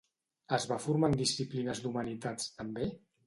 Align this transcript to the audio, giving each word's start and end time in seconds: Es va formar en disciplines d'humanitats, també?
Es 0.55 0.63
va 0.71 0.77
formar 0.85 1.09
en 1.11 1.17
disciplines 1.19 1.83
d'humanitats, 1.83 2.51
també? 2.63 2.89